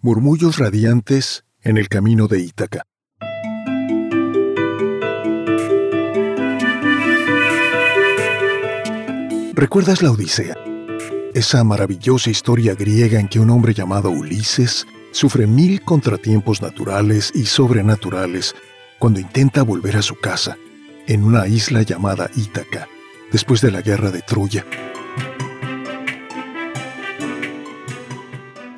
Murmullos 0.00 0.58
radiantes 0.58 1.44
en 1.60 1.76
el 1.76 1.88
camino 1.88 2.28
de 2.28 2.38
Ítaca. 2.38 2.84
¿Recuerdas 9.54 10.00
la 10.00 10.12
Odisea? 10.12 10.54
Esa 11.34 11.64
maravillosa 11.64 12.30
historia 12.30 12.76
griega 12.76 13.18
en 13.18 13.26
que 13.26 13.40
un 13.40 13.50
hombre 13.50 13.74
llamado 13.74 14.10
Ulises 14.12 14.86
sufre 15.10 15.48
mil 15.48 15.82
contratiempos 15.82 16.62
naturales 16.62 17.32
y 17.34 17.46
sobrenaturales 17.46 18.54
cuando 19.00 19.18
intenta 19.18 19.64
volver 19.64 19.96
a 19.96 20.02
su 20.02 20.14
casa, 20.14 20.56
en 21.08 21.24
una 21.24 21.48
isla 21.48 21.82
llamada 21.82 22.30
Ítaca, 22.36 22.86
después 23.32 23.60
de 23.62 23.72
la 23.72 23.82
guerra 23.82 24.12
de 24.12 24.22
Troya. 24.22 24.64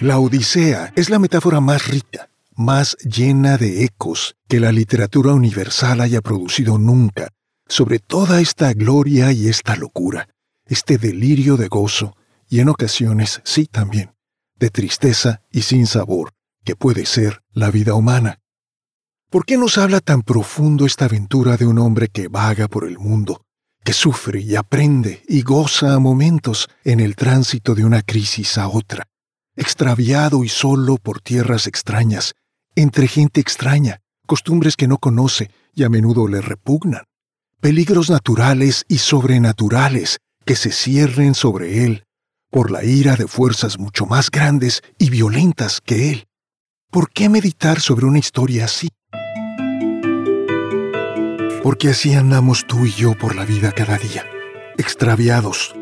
La 0.00 0.20
Odisea 0.20 0.92
es 0.94 1.10
la 1.10 1.18
metáfora 1.18 1.60
más 1.60 1.88
rica, 1.88 2.30
más 2.54 2.96
llena 2.98 3.56
de 3.56 3.82
ecos 3.82 4.36
que 4.46 4.60
la 4.60 4.70
literatura 4.70 5.32
universal 5.32 6.00
haya 6.00 6.20
producido 6.20 6.78
nunca 6.78 7.30
sobre 7.66 7.98
toda 7.98 8.40
esta 8.40 8.72
gloria 8.74 9.32
y 9.32 9.48
esta 9.48 9.74
locura, 9.74 10.28
este 10.66 10.98
delirio 10.98 11.56
de 11.56 11.66
gozo 11.66 12.16
y 12.48 12.60
en 12.60 12.68
ocasiones, 12.68 13.40
sí 13.42 13.66
también, 13.66 14.14
de 14.54 14.70
tristeza 14.70 15.42
y 15.50 15.62
sin 15.62 15.88
sabor, 15.88 16.30
que 16.64 16.76
puede 16.76 17.04
ser 17.04 17.42
la 17.52 17.72
vida 17.72 17.94
humana. 17.94 18.38
¿Por 19.30 19.44
qué 19.44 19.58
nos 19.58 19.78
habla 19.78 19.98
tan 19.98 20.22
profundo 20.22 20.86
esta 20.86 21.06
aventura 21.06 21.56
de 21.56 21.66
un 21.66 21.80
hombre 21.80 22.06
que 22.06 22.28
vaga 22.28 22.68
por 22.68 22.86
el 22.86 23.00
mundo, 23.00 23.42
que 23.82 23.92
sufre 23.92 24.42
y 24.42 24.54
aprende 24.54 25.24
y 25.26 25.42
goza 25.42 25.94
a 25.94 25.98
momentos 25.98 26.68
en 26.84 27.00
el 27.00 27.16
tránsito 27.16 27.74
de 27.74 27.84
una 27.84 28.02
crisis 28.02 28.58
a 28.58 28.68
otra? 28.68 29.08
Extraviado 29.58 30.44
y 30.44 30.48
solo 30.48 30.96
por 30.96 31.20
tierras 31.20 31.66
extrañas, 31.66 32.34
entre 32.74 33.08
gente 33.08 33.40
extraña, 33.40 34.00
costumbres 34.26 34.76
que 34.76 34.88
no 34.88 34.98
conoce 34.98 35.50
y 35.74 35.84
a 35.84 35.88
menudo 35.88 36.28
le 36.28 36.40
repugnan, 36.40 37.04
peligros 37.60 38.08
naturales 38.08 38.84
y 38.88 38.98
sobrenaturales 38.98 40.18
que 40.44 40.56
se 40.56 40.70
cierren 40.70 41.34
sobre 41.34 41.84
él 41.84 42.04
por 42.50 42.70
la 42.70 42.84
ira 42.84 43.16
de 43.16 43.26
fuerzas 43.26 43.78
mucho 43.78 44.06
más 44.06 44.30
grandes 44.30 44.82
y 44.98 45.10
violentas 45.10 45.80
que 45.84 46.10
él. 46.10 46.26
¿Por 46.90 47.10
qué 47.10 47.28
meditar 47.28 47.80
sobre 47.80 48.06
una 48.06 48.18
historia 48.18 48.64
así? 48.64 48.88
Porque 51.62 51.90
así 51.90 52.14
andamos 52.14 52.66
tú 52.66 52.86
y 52.86 52.92
yo 52.92 53.12
por 53.18 53.34
la 53.36 53.44
vida 53.44 53.72
cada 53.72 53.98
día, 53.98 54.24
extraviados, 54.78 55.74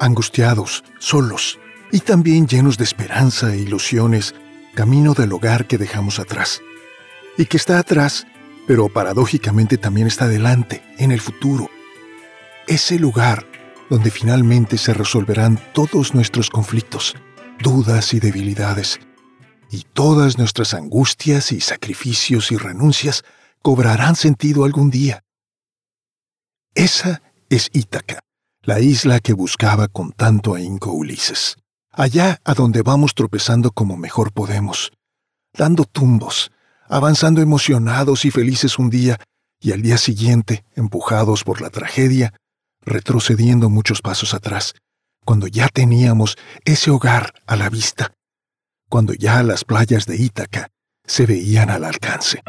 angustiados, 0.00 0.84
solos, 0.98 1.58
y 1.94 2.00
también 2.00 2.48
llenos 2.48 2.76
de 2.76 2.82
esperanza 2.82 3.54
e 3.54 3.58
ilusiones, 3.58 4.34
camino 4.74 5.14
del 5.14 5.32
hogar 5.32 5.68
que 5.68 5.78
dejamos 5.78 6.18
atrás. 6.18 6.60
Y 7.38 7.46
que 7.46 7.56
está 7.56 7.78
atrás, 7.78 8.26
pero 8.66 8.88
paradójicamente 8.88 9.78
también 9.78 10.08
está 10.08 10.26
delante, 10.26 10.82
en 10.98 11.12
el 11.12 11.20
futuro. 11.20 11.70
Ese 12.66 12.98
lugar 12.98 13.46
donde 13.90 14.10
finalmente 14.10 14.76
se 14.76 14.92
resolverán 14.92 15.60
todos 15.72 16.14
nuestros 16.16 16.50
conflictos, 16.50 17.14
dudas 17.60 18.12
y 18.12 18.18
debilidades, 18.18 18.98
y 19.70 19.84
todas 19.92 20.36
nuestras 20.36 20.74
angustias 20.74 21.52
y 21.52 21.60
sacrificios 21.60 22.50
y 22.50 22.56
renuncias 22.56 23.22
cobrarán 23.62 24.16
sentido 24.16 24.64
algún 24.64 24.90
día. 24.90 25.22
Esa 26.74 27.22
es 27.50 27.70
Ítaca, 27.72 28.18
la 28.62 28.80
isla 28.80 29.20
que 29.20 29.32
buscaba 29.32 29.86
con 29.86 30.10
tanto 30.10 30.56
ahínco 30.56 30.90
Ulises 30.90 31.56
allá 31.96 32.40
a 32.44 32.54
donde 32.54 32.82
vamos 32.82 33.14
tropezando 33.14 33.70
como 33.70 33.96
mejor 33.96 34.32
podemos, 34.32 34.92
dando 35.56 35.84
tumbos, 35.84 36.50
avanzando 36.88 37.40
emocionados 37.40 38.24
y 38.24 38.30
felices 38.30 38.78
un 38.78 38.90
día 38.90 39.18
y 39.60 39.72
al 39.72 39.82
día 39.82 39.96
siguiente, 39.96 40.64
empujados 40.74 41.44
por 41.44 41.60
la 41.60 41.70
tragedia, 41.70 42.34
retrocediendo 42.82 43.70
muchos 43.70 44.02
pasos 44.02 44.34
atrás, 44.34 44.74
cuando 45.24 45.46
ya 45.46 45.68
teníamos 45.68 46.36
ese 46.64 46.90
hogar 46.90 47.32
a 47.46 47.56
la 47.56 47.70
vista, 47.70 48.12
cuando 48.90 49.14
ya 49.14 49.42
las 49.42 49.64
playas 49.64 50.06
de 50.06 50.16
Ítaca 50.16 50.68
se 51.06 51.24
veían 51.24 51.70
al 51.70 51.84
alcance. 51.84 52.42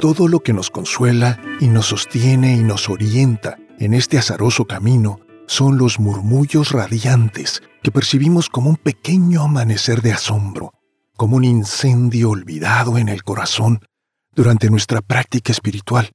Todo 0.00 0.28
lo 0.28 0.40
que 0.40 0.52
nos 0.52 0.70
consuela 0.70 1.40
y 1.60 1.68
nos 1.68 1.86
sostiene 1.86 2.54
y 2.56 2.62
nos 2.62 2.88
orienta 2.88 3.58
en 3.78 3.94
este 3.94 4.18
azaroso 4.18 4.66
camino 4.66 5.20
son 5.50 5.78
los 5.78 5.98
murmullos 5.98 6.70
radiantes 6.70 7.60
que 7.82 7.90
percibimos 7.90 8.48
como 8.48 8.70
un 8.70 8.76
pequeño 8.76 9.42
amanecer 9.42 10.00
de 10.00 10.12
asombro, 10.12 10.72
como 11.16 11.36
un 11.36 11.42
incendio 11.42 12.30
olvidado 12.30 12.98
en 12.98 13.08
el 13.08 13.24
corazón 13.24 13.80
durante 14.32 14.70
nuestra 14.70 15.00
práctica 15.00 15.50
espiritual, 15.50 16.12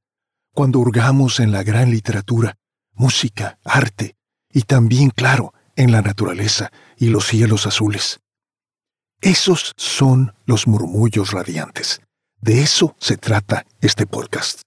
cuando 0.53 0.79
hurgamos 0.79 1.41
en 1.41 1.51
la 1.51 1.63
gran 1.63 1.91
literatura, 1.91 2.56
música, 2.94 3.59
arte 3.66 4.16
y 4.53 4.62
también, 4.62 5.09
claro, 5.09 5.53
en 5.75 5.91
la 5.91 6.02
naturaleza 6.02 6.72
y 6.96 7.07
los 7.07 7.28
cielos 7.28 7.67
azules. 7.67 8.22
Esos 9.19 9.73
son 9.75 10.34
los 10.46 10.66
murmullos 10.66 11.31
radiantes. 11.31 12.00
De 12.40 12.62
eso 12.62 12.96
se 13.00 13.17
trata 13.17 13.66
este 13.81 14.07
podcast. 14.07 14.62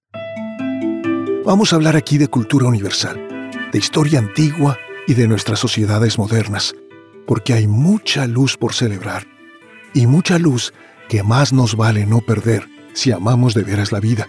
Vamos 1.46 1.72
a 1.72 1.76
hablar 1.76 1.96
aquí 1.96 2.18
de 2.18 2.28
cultura 2.28 2.66
universal 2.66 3.27
de 3.72 3.78
historia 3.78 4.18
antigua 4.18 4.78
y 5.06 5.14
de 5.14 5.28
nuestras 5.28 5.58
sociedades 5.58 6.18
modernas, 6.18 6.74
porque 7.26 7.52
hay 7.54 7.66
mucha 7.66 8.26
luz 8.26 8.56
por 8.56 8.74
celebrar 8.74 9.26
y 9.94 10.06
mucha 10.06 10.38
luz 10.38 10.72
que 11.08 11.22
más 11.22 11.52
nos 11.52 11.76
vale 11.76 12.06
no 12.06 12.20
perder 12.20 12.68
si 12.92 13.12
amamos 13.12 13.54
de 13.54 13.62
veras 13.62 13.92
la 13.92 14.00
vida. 14.00 14.28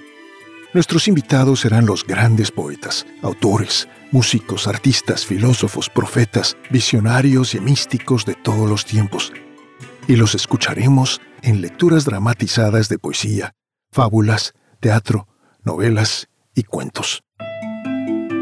Nuestros 0.73 1.07
invitados 1.07 1.61
serán 1.61 1.85
los 1.85 2.05
grandes 2.05 2.51
poetas, 2.51 3.05
autores, 3.23 3.87
músicos, 4.11 4.67
artistas, 4.67 5.25
filósofos, 5.25 5.89
profetas, 5.89 6.57
visionarios 6.69 7.55
y 7.55 7.59
místicos 7.59 8.25
de 8.25 8.35
todos 8.35 8.69
los 8.69 8.85
tiempos. 8.85 9.33
Y 10.07 10.15
los 10.15 10.35
escucharemos 10.35 11.21
en 11.41 11.61
lecturas 11.61 12.05
dramatizadas 12.05 12.87
de 12.87 12.99
poesía, 12.99 13.53
fábulas, 13.91 14.53
teatro, 14.79 15.27
novelas 15.63 16.29
y 16.53 16.63
cuentos. 16.63 17.23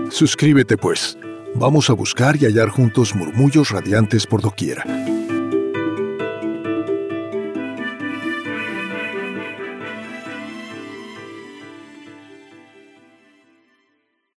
Suscríbete 0.09 0.77
pues. 0.77 1.17
Vamos 1.55 1.89
a 1.89 1.93
buscar 1.93 2.35
y 2.35 2.45
hallar 2.45 2.69
juntos 2.69 3.15
murmullos 3.15 3.71
radiantes 3.71 4.25
por 4.25 4.41
doquiera. 4.41 4.83